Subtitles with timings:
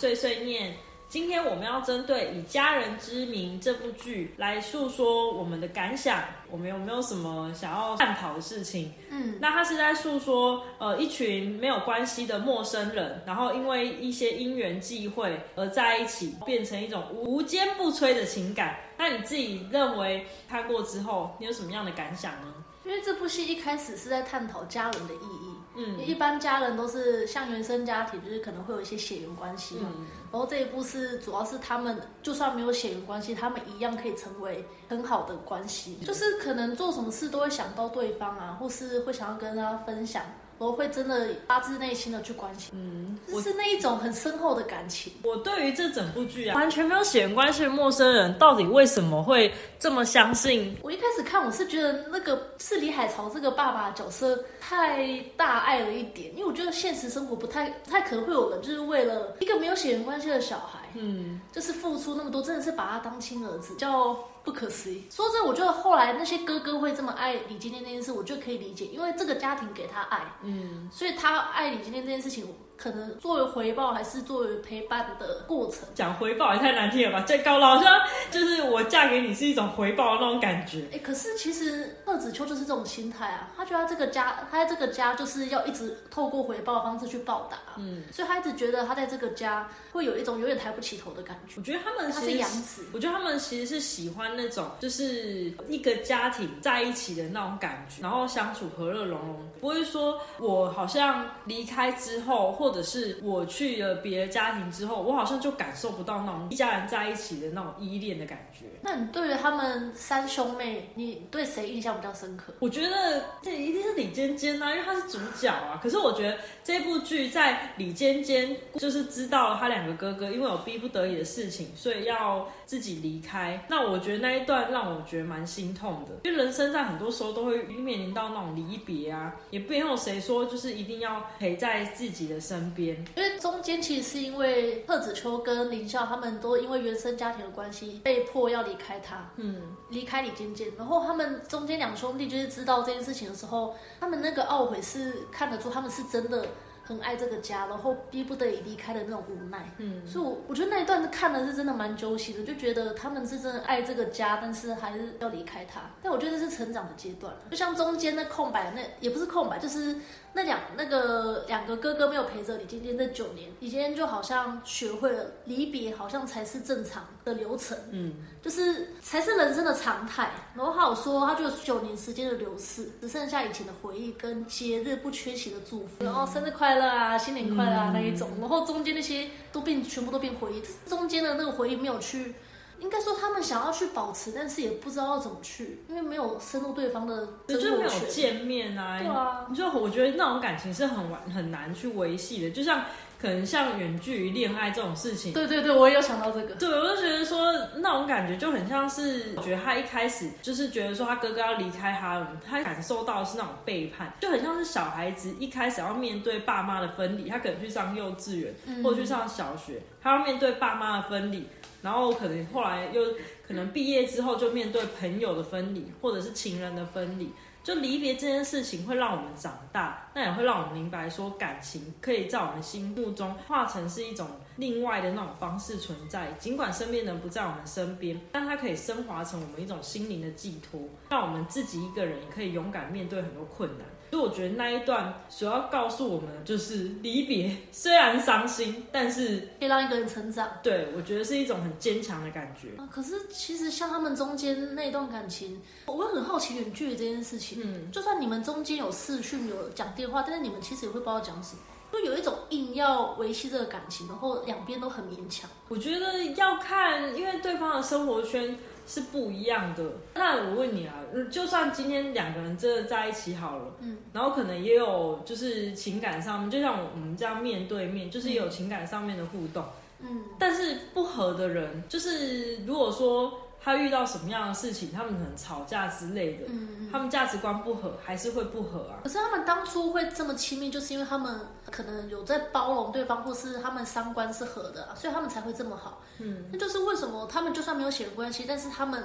[0.00, 0.74] 碎碎念。
[1.10, 8.94] 今天我们要针对《以家人之名》这部剧来诉说我们的感想，我们有没有什么想要探讨的事情？
[9.10, 18.78] 嗯，那他是在诉说，呃，一群没有关系的陌生人，然后因为一些因缘际会而在一起，变成一种无坚不摧的情感。
[18.96, 22.54] 那你自己认为看过之后，你有什么样的感想呢？
[22.84, 25.39] 因为这部戏一开始是在探讨家人的意义。
[25.76, 29.88] 嗯，一般家人都是像原生家庭，就是可能会有一些血缘关系嘛。
[30.32, 35.96] 然后这一部是主要是他们就算没有血缘关系，他们一样可以成为很好的关系。
[36.04, 40.22] 就是可能做什么事都会想到对方啊，或是会想要跟他分享。
[40.58, 45.10] 我会真的发自内心的去关心，嗯，是那一种很深厚的感情。
[45.24, 50.76] 我对于这整部剧啊，完全没有血缘关系的陌生人，到底为什么会这么相信？
[50.82, 64.16] 我一开始看，我是觉得那个是李海潮这个爸爸角色太大爱了一点，因为我觉得现实生活不太不太可能会有人就是为了一个没有血缘关系的小孩，嗯，就是付出那么多，真的是把他当亲儿子，叫。
[64.42, 65.04] 不可思议。
[65.10, 72.48] 说真，我觉得后来那些哥哥会这么爱李金天那件事，我就可以理解，因为这个家庭给他爱，嗯，所以他爱李金天这件事情。
[72.82, 75.80] 可能作为回报，还是作为陪伴的过程？
[75.94, 77.24] 讲回报也太难听了吧！
[77.28, 77.84] 这高老师
[78.30, 80.84] 就是我嫁给你是一种回报的那种感觉。
[80.90, 91.56] 哎，可是其实贺子秋就是这种心态啊，他觉得这个家，他在这个家就是要一直透过回报的方式去报答，嗯，所以他一直觉得他在这个家会有一种有点抬不起头的感觉。
[91.58, 102.69] 我觉得他们他是养子，我觉得他们其实是喜欢那种就是一个家庭在一起的那种感觉，然后相处和乐融融，不会说我好像离开之后或。
[102.70, 108.66] 或者是我去了别的家庭之后，我好像就感受不到那种一家人在一起的那种依恋的感觉。
[108.82, 112.54] 那你对于他们三兄妹，你对谁印象比较深刻？
[112.60, 115.80] 我觉得这一定是李尖尖啊，因为他是主角啊。
[115.82, 123.64] 可是我觉得这部剧在李尖尖就是知道他两个哥哥因为有逼不得已的事情，所以要自己离开。
[123.68, 132.59] 那我觉得那一段让我觉得蛮心痛的，因为人生在很多时候都会面临到那种离别啊，也不有谁说就是一定要陪在自己的身。
[132.60, 146.46] 身边，因为中间其实是因为贺子秋跟林笑他们都因为原生家庭的关系被迫要离开他，嗯，离开李尖尖，然后他们中间两兄弟就是知道这件事情的时候，他们那个懊悔是看得出他们是真的。
[146.82, 155.82] 很爱这个家，然后逼不得已离开的那种无奈，嗯，所以，我我觉得那一段看的是真的蛮揪心的，就觉得他们是真的爱这个家，但是还是要离开他。
[156.02, 159.94] 但我觉得是成长的阶段，就像中间那空白，那也不是空白，就是
[160.32, 170.30] 那两那个两个哥哥没有陪着李尖尖这九年，李尖尖就好像学会了离别，好像才是正常的流程，嗯，就是才是人生的常态。
[170.54, 176.90] 然后他有说，他就九年时间的流逝，只剩下以前的回忆跟节日不缺席的祝福，然后生日快乐。
[176.90, 180.62] 啊，新年快乐啊那一种，然后中间那些都变，全部都变回忆。
[180.88, 182.34] 中间的那个回忆没有去，
[182.80, 188.98] 应该说他们想要去保持，但是也不知道要怎么去，因为没有深入对方的，就是没有见面啊。
[188.98, 192.84] 对啊，就我觉得那种感情是很完很难去维系的，就像。
[193.20, 196.54] 可能像远距离恋爱这种事情，对对对，我也有想到这个。
[196.54, 211.46] 对，我就觉得说那种感觉就很像是，我觉得他一开始就是觉得说他哥哥要离开他，他感受到的是那种背叛，就很像是小孩子一开始要面对爸妈的分离，他可能去上幼稚园或者去上小学，他要面对爸妈的分离，
[211.82, 213.02] 然后可能后来又
[213.46, 217.30] 可能毕业之后就面对朋友的分离，或者是情人的分离。
[217.62, 224.26] 就离别这件事情会让我们长大，那也会让我们明白说感情可以在我们心目中化成是一种
[224.56, 226.32] 另外的那种方式存在。
[226.38, 230.80] 尽管身边人不在我们身边，但它可以升华成我们一种心灵的寄托，
[231.10, 233.86] 让我们自己一个人也可以勇敢面对很多困难。
[234.10, 240.48] 所以我觉得那一段所要告诉我们的就是离别虽然伤心，但是可以让一个人成长。
[240.64, 242.70] 对，我觉得是一种很坚强的感觉。
[242.90, 247.60] 可是其实像他们中间那段感情，我会很好奇远距离这件事情。
[247.62, 251.60] 嗯，就算你们中间有视讯、有讲电话，但是你们其实也会不知道讲什么，
[251.92, 255.48] 就有一种硬要维系这个感情，然后两边都很勉强。
[255.68, 258.58] 我觉得要看，因为对方的生活圈。
[258.90, 259.84] 是不一样的。
[260.14, 260.94] 那我问你啊，
[261.30, 269.64] 就算今天两个人真的在一起好了，嗯，然后可能也有就是情感上面，就像我们这样面对面，就是也有情感上面的互动，
[270.00, 273.32] 嗯，但是不合的人，就是如果说。
[273.62, 276.46] 他遇到什么样的事情，他们可能吵架之类的，
[276.90, 279.00] 他们价值观不合，还是会不合啊。
[279.04, 281.40] 可是他们当初会这么亲密，就是因为他们
[281.70, 286.02] 可能有在包容对方，或是他们三观是合的，所以他们才会这么好。
[286.18, 289.04] 嗯，那就是为什么他们就算没有血缘关系，但是他们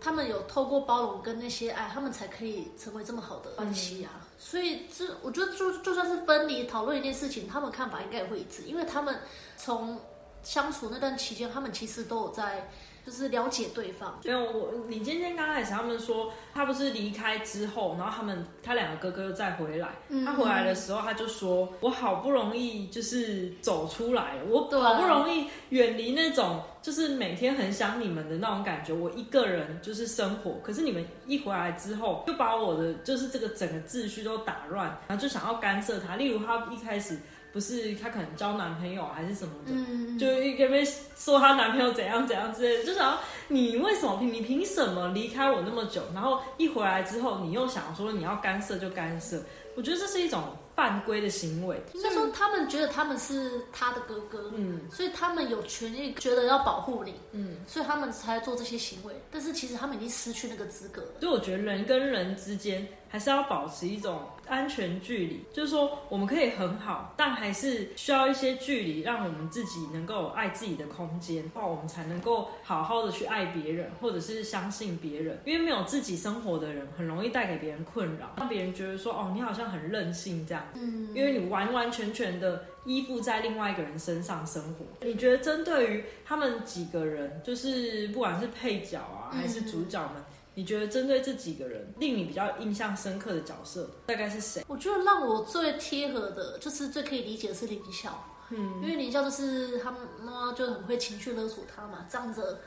[0.00, 4.20] 他们有透过包容跟那些爱，他们才可以成为这么好的关系啊。
[4.38, 9.18] 所以这我觉得就就算是分离讨论一件事情，他们看法应该也会一致，因为他们
[9.56, 9.98] 从。
[10.42, 12.68] 相处那段期间，他们其实都有在。
[13.04, 14.18] 就是了解对方。
[14.24, 19.88] 没有我，李尖尖刚开始他们说他不是离开之后，然后他们他两个哥哥又再回来。
[20.24, 28.92] 他回来的时候，他就说：“我好不容易就是走出来，我好不容易远离那种就是每天很想你们的那种感觉。
[28.92, 36.16] 我一个人就是生活，可是你们一回来之后，就把我的就是这个整个秩序都打乱，然后就想要干涉他。
[36.16, 37.18] 例如他一开始。”
[37.54, 40.84] 不是她可能交男朋友还是什么的，就一个边
[41.16, 43.16] 说她男朋友怎样怎样之类的，就想
[43.48, 49.40] 你为什么你凭什么离开我那么久，然后一回来之后你又想说你要干涉就干涉，
[49.76, 50.42] 我觉得这是一种。
[50.74, 59.14] 犯规的行为，应该说他们觉得他们是他的哥哥，嗯，所以他们有权利觉得要保护你，嗯，所以他们才做这些行为。
[59.30, 61.20] 但是其实他们已经失去那个资格了。
[61.20, 75.40] 所以我觉得人跟人之间还是要保持一种安全距离，就是说我们可以很好，但还是需要一些距离，让我们自己能够爱自己的空间，话我们才能够好好的去爱别人，或者是相信别人。
[75.44, 80.63] 因为没有自己生活的人，很容易带给别人困扰，让别人觉得说哦，你好像很任性这样。
[80.74, 84.84] 嗯，因为你完完全全的依附在另外一个人身上生活。
[85.02, 90.22] 你觉得针对于他们几个人，就是不管是配角啊，还是主角们，
[90.54, 94.64] 你觉得针对这几个人，令你比较印象深刻的角色大概是谁？
[94.68, 98.30] 我觉得让我最贴合的，就是最可以理解的是林孝。
[98.50, 102.60] 嗯，因为林孝就是他妈妈就很会情绪勒索他嘛，仗着。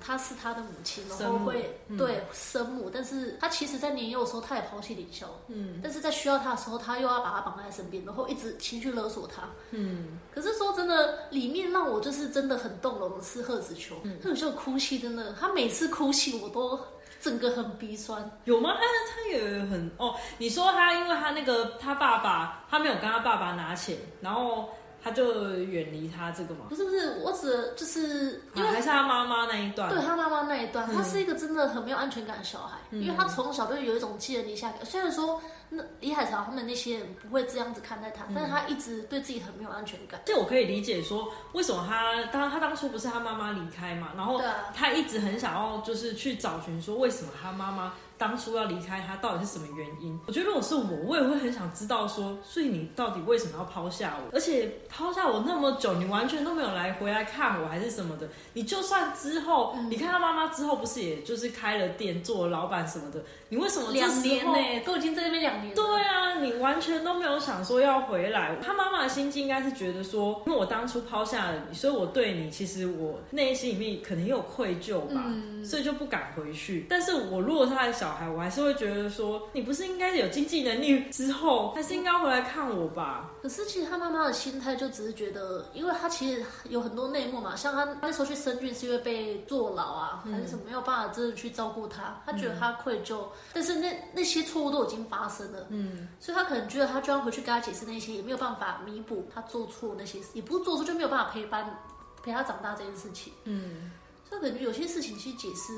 [0.00, 10.18] 他是他的母亲，然后会对生母，但是他其实，在年幼的时候，他也抛弃凌霄，嗯，但是在需要他的时候，他又要把他绑在身边，然后一直情绪勒索他，嗯。
[10.32, 16.78] 可是说真的，里面让我就是真的很动容的是贺子秋，贺子秋哭泣真的，他每次哭泣我都
[17.20, 18.30] 整个很鼻酸。
[18.44, 18.74] 有吗？
[18.74, 24.68] 他他也很哦，你说他因为他那个他爸爸，他没有跟他爸爸拿钱，然后。
[25.06, 26.66] 他就远离他这个嘛？
[26.68, 29.88] 不是不是，我指就是因为还是他妈妈那一段。
[29.88, 34.84] 对他妈妈那一段，他是一个真的很没有安全感的小孩，因为他从小就有一种寄人篱下感。
[34.84, 40.20] 虽然说那李海潮他们那些人不会这样子看待他，但是他一直对自己很没有安全感。
[40.26, 44.42] 这我可以理解，说为什么他当他当初不是他妈妈离开嘛，然后
[44.74, 47.94] 他一直很想要就是去找寻说为什么他妈妈。
[48.18, 50.18] 当初要离开他到底是什么原因？
[50.26, 54.30] 我觉得如果是我，我也会很想知道说，所以你到底为什么要抛下我？
[54.32, 58.26] 而且抛下我那么久，你完全都没有来回来看我，还是什么的？
[58.54, 63.22] 你就算之后你看他妈妈之后，不是也就是开了店做了老板什么的？
[63.50, 64.80] 你为什么两年呢？
[64.86, 65.74] 都已经在那边两年。
[65.74, 68.56] 对啊，你完全都没有想说要回来。
[68.62, 75.22] 他妈妈的心境应该是觉得说，因为我当初抛下了你，所以我对你其实我内心里面可能也有愧疚吧，
[75.62, 76.86] 所以就不敢回去。
[76.88, 78.05] 但是我如果他的小。
[78.06, 83.32] 小孩，我还是会觉得说，你不是应该有经济能力之后，还是应该回来看我吧？
[83.42, 101.76] 可是其实他妈妈的心态就只是觉得，因为他其实有很多内幕嘛，像他那时候去生育是因为被坐牢啊，还是什么没有办法真的去照顾他，他觉得他愧疚，但是那那些错误都已经发生了，嗯，所以他可能觉得他就要回去跟他解释那些，也没有办法弥补他做错那些事，也不是做错就没有办法陪伴
[102.22, 103.90] 陪他长大这件事情，嗯，
[104.28, 105.72] 所以可能有些事情去解释。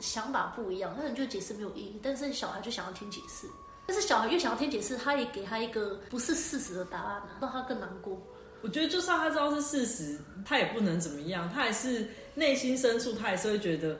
[0.00, 3.46] 想法不一样，他可能就解释没有意义，但是小孩就想要听解释，
[3.86, 8.20] 但是小孩越想要听解释，他也给他一个不是事实的答案，让他更难过。
[8.62, 13.96] 我觉得就算他知道是事实，他也不能怎么样，他还是内心深处，他还是会觉得，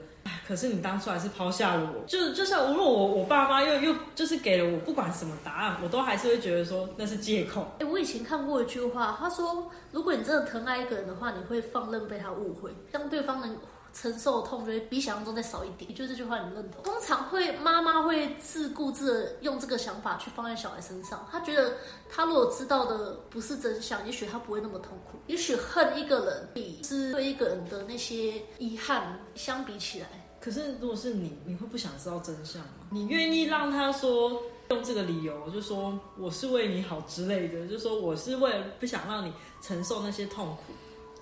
[0.46, 2.06] 可是你当初还是抛下了我。
[2.06, 7.66] 就就像无论我我爸妈又又就是给了我不管什么答案，我都还是会觉得说那是借口。
[7.78, 13.56] 哎，我以前看过一句话，他说，如果你真的疼爱一个人的话，你会放任被他误会，当对方能。
[13.92, 16.82] 承受的痛就会比想象中再少一点，你觉得这句话你认同？
[16.82, 21.74] 通常会妈妈会自顾自的用这个想法去放在小孩身上，她觉得
[22.08, 25.18] 他如果知道的不是真相，也许他不会那么痛苦。
[25.26, 30.08] 也许恨一个人比是对一个人的那些遗憾相比起来，
[30.40, 32.86] 可是如果是你，你会不想知道真相吗？
[32.90, 40.72] 你愿意让他说用这个理由，就说我是为你好之类的，就说我是为了不想让你承受那些痛苦。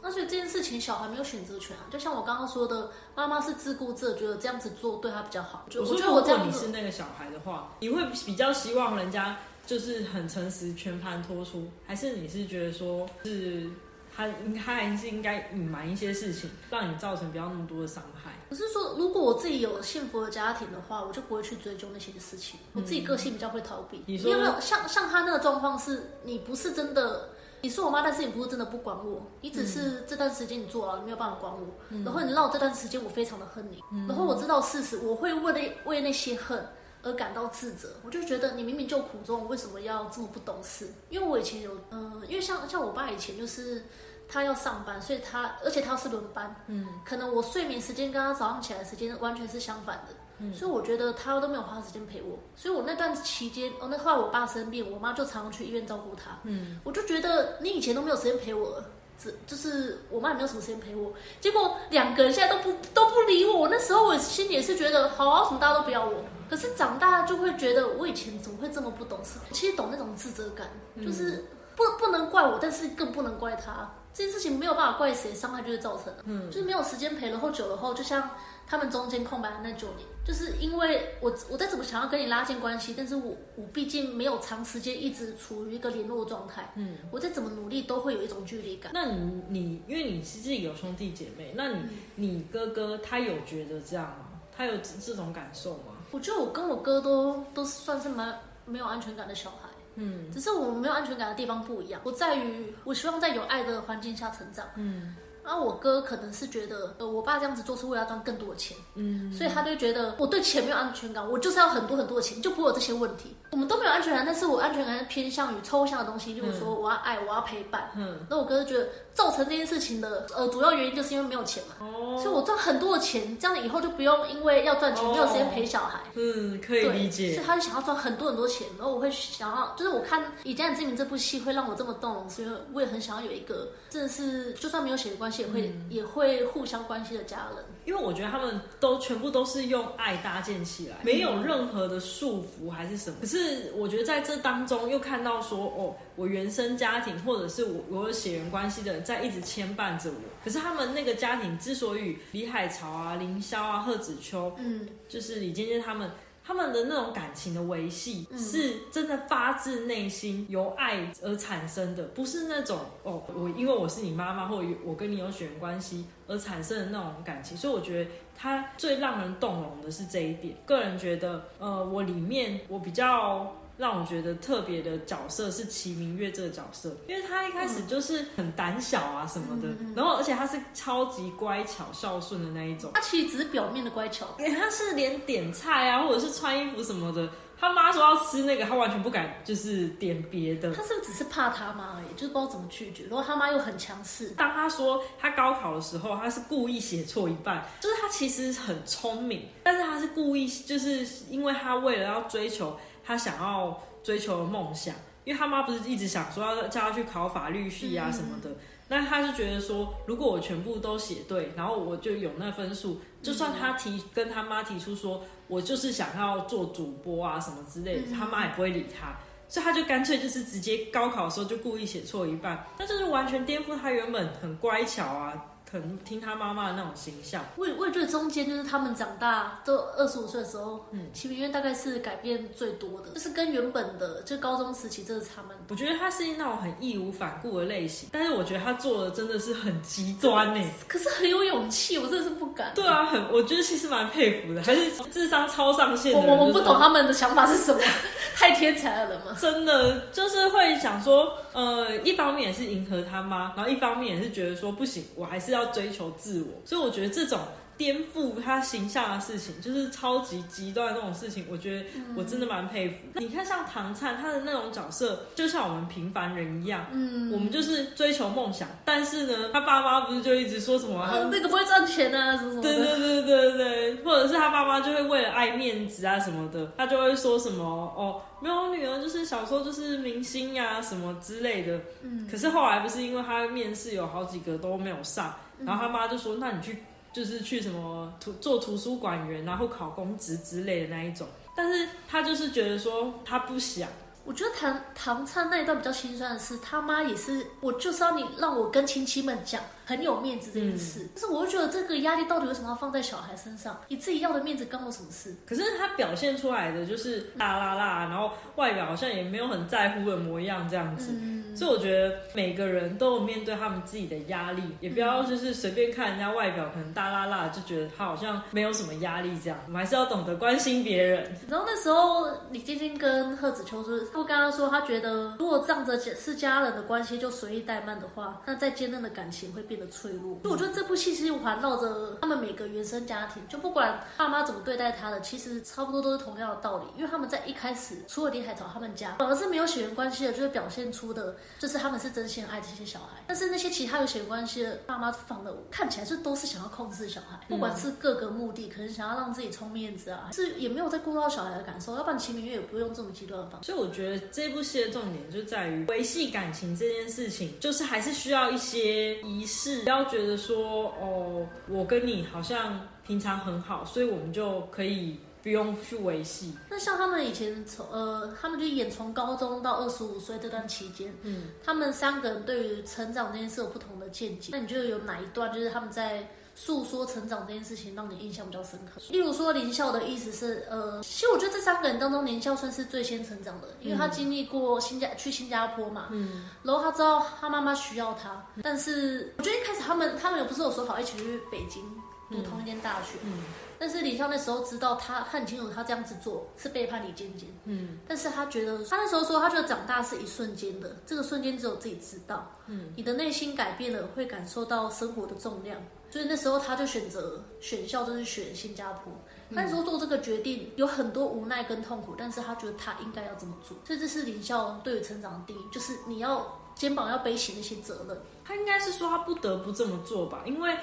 [0.03, 1.85] 而且这件事情，小孩没有选择权啊。
[1.91, 5.65] 就像我刚刚说的，妈妈是自顾自，觉得这样子做对他比较好。
[5.67, 9.37] 我觉得，如果你是那个小孩的话，你会比较希望人家
[9.67, 13.69] 就是很诚实、全盘托出，还是你是觉得说是
[14.15, 14.29] 他
[14.65, 18.33] 他还是应该隐瞒一些事情，让你造成不要那么多的伤害？
[18.49, 22.59] 可是说，如果我自己有幸福的家庭的话，我就不会去追究那些事情。
[22.73, 24.03] 我自己个性比较会逃避。
[24.07, 27.31] 你有没有像像他那个状况，是你不是真的？
[27.61, 31.67] 你是我妈，但是你不是真的不管我，你只是这段时间你做了，你没有办法管我。
[32.05, 36.67] 然后你让我这段时间我非常的恨你，然后我知道事实，我会为了为那些恨
[37.03, 37.97] 而感到自责。
[38.05, 40.89] 我就觉得你明明就苦衷，为什么要这么不懂事？
[41.11, 43.85] 因为我以前有，嗯，因为像像我爸以前就是
[44.29, 50.15] 他要上班，所以他而且他是轮班，嗯，可能我睡眠时间跟他早上起来时间完全是相反的。
[50.55, 56.39] 所以我觉得他都没有花时间陪我，所以我那段期间，哦，那后来我爸生病，我妈就常常去医院照顾他。
[56.45, 58.83] 嗯，我就觉得你以前都没有时间陪我，
[59.19, 63.69] 只就是我妈也没有什么时间陪我，结果两个人现在都不都不理我。
[63.69, 66.23] 那时候我心里也是觉得，好啊，什么大家都不要我。
[66.49, 69.39] 可是长大就会觉得，我以前怎么会这么不懂事？
[69.53, 70.69] 其实懂那种自责感，
[71.05, 71.45] 就是
[71.77, 73.91] 不不能怪我，但是更不能怪他。
[74.15, 76.25] 这件事情没有办法怪谁，伤害就是造成的。
[76.25, 78.31] 嗯，就是没有时间陪了后久了后，就像
[78.69, 80.07] 他们中间空白的那九年。
[80.25, 88.93] 就是因为我我再怎么想要跟你拉近关系，但是我我毕竟没有长时间一直处于一个联络状态，嗯，我再怎么努力都会有一种距离感。
[88.93, 91.83] 那你你因为你是自己有兄弟姐妹，那你
[92.17, 94.27] 你哥哥他有觉得这样吗？
[94.55, 95.95] 他有这种感受吗？
[96.11, 101.99] 我觉得我跟我哥都都算是蛮没有安全感的小孩，嗯，只是我们没有安全感的地方不一样。
[102.05, 105.17] 我在于我希望在有爱的环境下成长，嗯。
[105.49, 113.35] 然后我哥可能是觉得，呃，我爸这样子做是为了赚更多的钱，嗯，所以他就觉得我对钱没有安全感，我就是要很多很多的钱，就不会有这些问题。
[113.51, 117.91] 我们都没有安全感，但是我安全感偏向于抽象的东西，例如说我要爱，我要陪伴。
[117.97, 121.77] 嗯，那我哥就觉得造成这件事情的，呃，主要原因就是因为没有钱嘛。
[121.81, 125.99] 哦，所以我赚很多的钱，这样以后就不用因为要赚钱没有时间陪小孩。
[126.15, 127.33] 嗯，可以理解。
[127.33, 137.65] 所以他就想要赚很多很多钱，然后我会想要，就是我看《以家人之名》这部戏会让我这么动容，是因为我也很想要有一个，真的是就算没有血缘关系，也会也会互相关系的家人。
[137.85, 143.17] 因为我觉得他们都全部都是用爱搭建起来，没有任何的束缚还是什么。
[143.21, 150.17] 可是我觉得在这当中又看到说，哦，我原生家庭或者是我我有血缘关系的人在一直牵绊着我。
[150.45, 156.11] 可是他们那个家庭之所以李海潮啊、凌霄啊、贺子秋，嗯，就是李尖尖他们。
[156.49, 167.55] 他们的那种感情的维系，是真的发自内心由爱而产生的，不是那种哦，我因为我是你妈妈，或者我跟你有血缘关系而产生的那种感情。
[167.55, 170.57] 所以我觉得他最让人动容的是这一点。
[170.65, 173.55] 个人觉得，呃，我里面我比较。
[173.79, 182.91] 让我觉得特别的角色是齐明月这个角色，因为他一开始就是很胆小啊什么的，然后而且他是超级乖巧孝顺的那一种。
[182.95, 190.75] 他其实只是表面的乖巧，他是连点菜啊或者是穿衣服什么的，他妈说要吃那个，他完全不敢就是点别的。
[190.75, 193.05] 他是不是只是怕他妈而已，就是不知道怎么拒绝。
[193.05, 194.31] 然后他妈又很强势。
[194.31, 202.77] 当他说他高考的时候，他是故意写错一半，就是他其实很聪明，但是他是故意，就是因为他为了要追求。
[203.09, 208.51] 他想要追求的梦想，因为他妈不是一直想说要叫他去考法律系啊什么的，
[208.89, 219.17] 那他是觉得说，如果我全部都写对，然后我就有那分数，就算他提跟他妈提出说我就是想要做主播啊什么之类的，他妈也不会理他，
[219.49, 225.47] 所以他就干脆就是直接高考的时候就故意写错一半，那就是完全颠覆他原本很乖巧啊。
[225.71, 235.67] 很听他妈妈的那种形象，我我也觉得中间就是他们长大都二十五岁的时候，嗯，齐明月大概是改变最多的，就是跟原本的就高中时期真的差蛮多。
[235.69, 240.71] 我觉得他是那种很义无反顾的类型，但是我觉得他做的真的是很极端呢。
[240.87, 242.73] 可是很有勇气，我真的是不敢。
[242.75, 246.15] 对啊，很我觉得其实蛮佩服的，还是智商超上线。
[246.15, 247.79] 我我不懂他们的想法是什么，
[248.35, 249.37] 太天才了吗？
[249.39, 255.58] 真的就是会想说，呃，一方面也是迎合他妈，然后一方面也是觉得说不行，我还是要。
[255.59, 257.39] 要追求自我，所以我觉得这种
[257.77, 261.47] 颠覆他形象的事情，就是超级极端的那种事情。
[261.49, 261.87] 我觉得
[262.17, 262.97] 我真的蛮佩服。
[263.15, 268.69] 你看，像唐灿他的那种角色，就像我们平凡人一样，嗯，我们就是追求梦想。
[268.85, 272.63] 但是呢，他爸妈不是就一直说什么，那个不会赚钱啊，什么什么。
[272.63, 281.79] 对对对对对，或者是他爸妈就会为了爱面子啊什么的，他就会说什么哦，没有女儿就是小时候就是明星呀什么之类的。
[282.03, 285.33] 嗯，可是后来不是因为他面试有好几个都没有上。
[285.65, 293.89] 然后他妈就说：“那你去就是去什么图做图书馆员，然后考公职之类的那一种。”但是他就是觉得说他不想。
[294.25, 299.63] 我觉得唐唐灿那一段比较心酸的是，他妈也是我就是要你让我跟亲戚们讲。
[299.87, 303.81] 很有面子这件事，但是我就觉得这个压力到底为什么要放在小孩身上？
[303.89, 305.35] 你自己要的面子关我什么事？
[305.47, 311.13] 可是他表现出来的就是啦啦啦，然后外表好像也没有很在乎的模样这样子。
[311.59, 319.59] 所以我觉得每个人都有面对他们自己的压力，也不要就是随便看人家外表可能大啦啦，就觉得他好像没有什么压力这样。
[319.67, 321.35] 我们还是要懂得关心别人。
[321.49, 329.79] 然后那时候李晶晶跟贺子秋是，不刚刚说他觉得如果仗着是家人的关系就随意怠慢的话，那再坚韧的感情会变。
[329.79, 336.85] 得脆弱，就我觉得这部戏其实环绕着他们每个原生家庭，就不管爸妈怎么对待他的，其实差不多都是同样的道理。
[336.97, 343.23] 因为他们在一开始，除了李海潮他们家，反而是没有血缘关系的，就是表现出的就是他们是真心爱这些小孩。
[343.27, 351.95] 但是那些其他有血缘关系的爸妈，反而看起来是都是想要控制小孩，不管是各个目的，可能想要让自己充面子啊，是也没有在顾到小孩的感受。
[351.97, 353.73] 要不然，秦明月也不用这么极端的方式。
[353.73, 365.19] 所以我觉得这部戏的重点就在于维系感情这件事情，就是还是需要一些仪式，不要觉得说哦，我跟你好像平常很好，所以我们就可以。
[365.43, 366.55] 不用去维系。
[366.69, 374.51] 那像他们以前从呃，他们就演从高中到二十五岁这段期间，嗯，他们三个人对于成长这件事有不同的见解。
[374.53, 379.01] 那你觉得有哪一段就是他们在诉说成长这件事情让你印象比较深刻？
[379.11, 391.85] 例如说林孝的意思是，呃，其实我觉得这三个人当中，林孝算是最先成长的，因为他经历过新加去新加坡嘛，嗯，然后他知道他妈妈需要他，但是我觉得一开始他们他们也不是有说好一起去北京
[392.31, 393.43] 读同一间大学，嗯。
[393.81, 397.49] 但是李孝那时候知道，他很清楚他这样子做是背叛李尖尖。
[397.65, 402.51] 嗯，但是他觉得他那时候说，他觉得长大是一瞬间的，这个瞬间只有自己知道。
[402.67, 405.81] 嗯，你的内心改变了，会感受到生活的重量。
[406.11, 409.13] 所以那时候他就选择选校，就是选新加坡。
[409.51, 413.77] 那时候做这个决定有很多无奈跟痛苦，但是他觉得他应该要这么做。
[413.85, 418.17] 所以这是李校对于成长的定义，就是你要肩膀要背起那些责任。
[418.43, 420.75] 他应该是说他不得不这么做吧，因为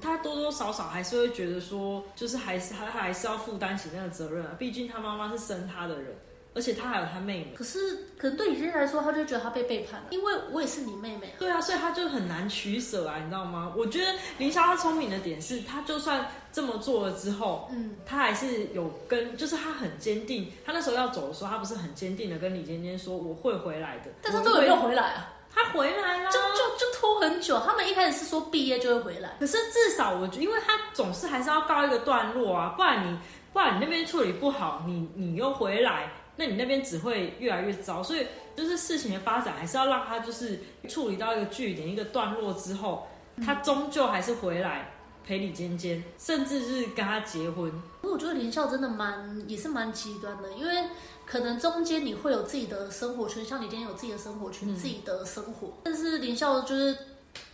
[0.00, 4.54] 他多多少少还是会觉得说，就是还是他还是要负担起那个责任啊。
[4.58, 6.16] 毕竟他妈妈是生他的人，
[6.54, 7.54] 而且他还有他妹妹。
[7.56, 7.78] 可是
[8.18, 11.36] 可能对李天来说，他就觉得他被背叛了，因为我也是你妹妹啊。
[11.38, 13.72] 对啊，所以他就很难取舍啊，你知道吗？
[13.76, 20.52] 我觉得林霄他聪明的点是，他就算这么做了之后，嗯，他还是有跟，就是他很坚定。
[20.64, 25.32] 他那时候要走的时候，他不是很坚定的跟李尖尖说我会回来的，但他最后没有回来啊。
[25.54, 27.60] 他回来了，就就就拖很久。
[27.60, 33.18] 他们一开始是说毕业就会回来，可是至少我觉，因为他总是还是要告一个段落啊，不然你
[33.52, 38.02] 不然你那边处理不好，你你又回来，那你那边只会越来越糟。
[38.02, 43.06] 所以就是事情的发展还是要让他就是处理到一个据点一个段落之后，
[43.44, 44.90] 他终究还是回来
[45.24, 47.70] 陪李尖尖，甚至是跟他结婚。
[48.00, 50.84] 不过我觉得林笑真的蛮也是蛮极端的，因为。
[51.24, 55.72] 可能中间你会有自己的生活圈，像你今天有自己的生活圈，自己的生活。
[55.84, 56.94] 但是林孝就是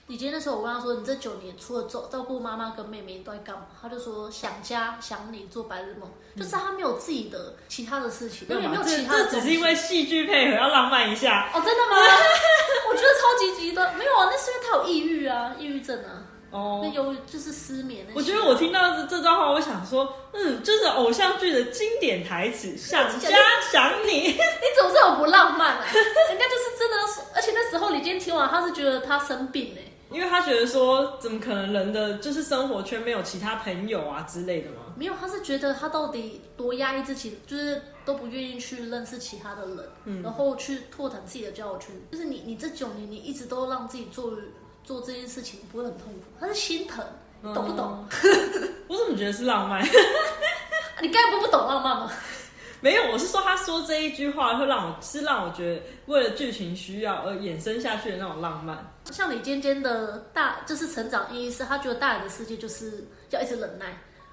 [0.08, 3.66] 李杰那时候，我问他说，你这九年除了照照顾妈妈跟妹妹，都在干嘛？
[3.80, 9.12] 他就说想家、想你、做白日梦，就是他没有自己的其他的事情，没有其他。
[9.12, 11.96] 这只是因为戏剧配合要浪漫一下哦，真的吗？
[12.88, 16.24] 我觉得超级极端，没有啊，那是因为他有抑郁啊，抑郁症啊。
[16.50, 18.06] 哦，那有就是失眠。
[18.14, 23.28] 我觉得我听到这这段话，我想说，嗯，就是偶像剧的经典台词，想家
[23.70, 25.84] 想你， 你总是很不浪漫啊？
[25.92, 26.96] 人家就是真的，
[27.34, 34.76] 而且那时候你今天听完，他是觉得他生病哎，因为他觉得说，怎么可能人的就是生活圈没有其他朋友啊之类的吗？
[34.96, 41.94] 没有，他是觉得他到底多压抑自己，就是都不愿意去认识其他的人，嗯，然后去拓展自己的交友圈。
[42.10, 44.32] 就是你，你这九年你一直都让自己做。
[44.84, 47.04] 做这件事情不会很痛苦，他是心疼，
[47.52, 48.06] 懂不懂？
[48.88, 49.84] 我怎么觉得是浪漫？
[51.02, 52.10] 你刚才不不懂浪漫吗？
[52.80, 58.78] 没有，我是说他说这一句话会让我是让我觉得为了剧情需要而衍生下去的那种浪漫。
[59.10, 63.86] 像李尖尖的大就是成长意义是，他觉得大人的世界就是要一直忍耐。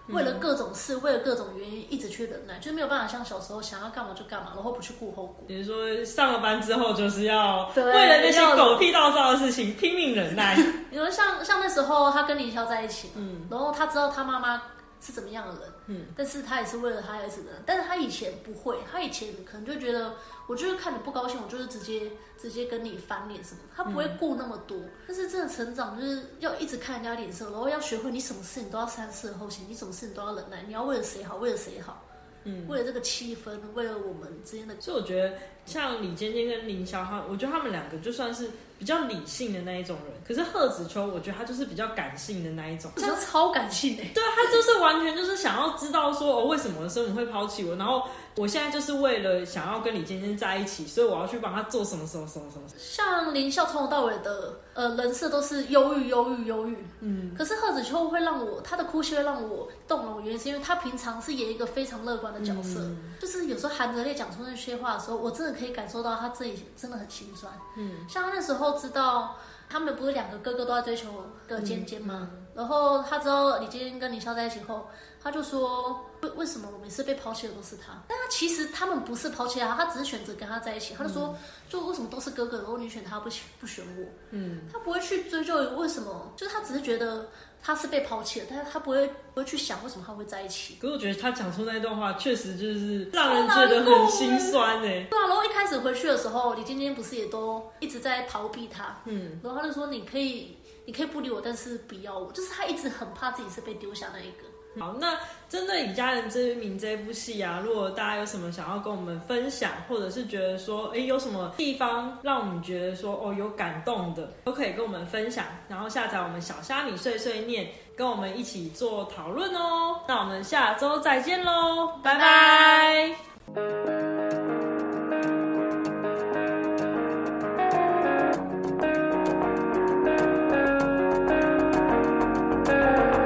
[0.10, 5.44] 为了各种事，为了各种原因，一直去忍耐，就是没有办法像小时候想要干嘛就干嘛，然后不去顾后果。
[5.48, 10.56] 比如说上了班之后，就是要为了那些狗屁倒灶的事情拼命忍耐。
[10.92, 14.62] 比如像像那时候他跟林霄在一起，嗯，然后他知道他妈妈。
[15.02, 15.74] 是怎么样的人？
[15.88, 17.52] 嗯，但是他也是为了他儿子的。
[17.66, 20.16] 但是他以前不会，他以前可能就觉得，
[20.48, 24.78] 我就是看你不高兴，我就是直接直接跟你翻脸什么，他不会顾那么多。
[25.08, 32.04] 但是真的成长就是要一直看人家脸色，然后要学会你什么事你都要三思而后行，你什么事你都要忍耐，你要为了谁好，为了谁好。
[32.48, 34.80] 嗯，为了这个气氛，为了我们之间的。
[34.80, 38.50] 所以我觉得像李尖尖跟林霄，他我觉得他们两个就算是。
[38.78, 44.04] 比较理性的那一种人，可是贺子秋，我觉得他就是比较感性的那一种，他超感性的。
[44.14, 48.04] 对啊，他就是完全就是想要知道说，哦，为什么生母会抛弃我，然后
[48.36, 52.66] 我现在就是为了想要跟李尖尖在一起，所以我要去帮他做什么什么什么什么。
[52.78, 56.78] 像林笑从头到尾的呃人设都是忧郁、忧郁、忧郁。
[57.00, 57.34] 嗯。
[57.38, 67.50] 可是贺子秋会让我他的哭戏会让我动容，原因是因为他平常是演一个非常乐观的角色，就是有时候含着泪讲出那些话的时候，我真的可以感受到他自己真的很心酸。
[67.78, 68.06] 嗯。
[68.10, 68.66] 像他那时候。
[68.80, 69.38] 知道
[69.70, 72.30] 他们不是两个哥哥都在追求的尖尖吗？
[72.56, 74.88] 然后他知道李坚跟林笑在一起后，
[75.22, 78.02] 他就说为为什么我每次被抛弃的都是他？
[78.08, 80.94] 但他其实他们不是抛弃他，他只是选择跟他在一起。
[80.98, 81.36] 他就说，
[81.68, 84.06] 就为什么都是哥哥，然后你选他不不选我？
[84.32, 87.28] 嗯，他不会去追究为什么，就是他只是觉得
[87.62, 90.78] 他是被抛弃了，但是他不会不会去想为什么他会在一起。
[90.80, 95.06] 可是我觉得他讲出那段话，确实就是让人觉得很心酸哎。
[95.10, 98.96] 对啊，然后一开始回去的时候，李晶晶不是也都一直在逃避他？
[99.06, 100.56] 嗯，然后他就说你可以。
[100.88, 102.32] 你可以不理我，但是不要我。
[102.32, 104.44] 就是他一直很怕自己是被丢下那一个。
[104.80, 105.18] 好，那
[105.50, 115.46] 针对《以家人之名》这部戏啊，如果大家有什么想要跟我们分享，或者是觉得说，哎，有什么地方让我们觉得说，哦，有感动的，都可以跟我们分享。
[115.68, 120.00] 然后下载我们小虾米碎碎念，跟我们一起做讨论哦。
[120.08, 124.25] 那我们下周再见喽，拜拜。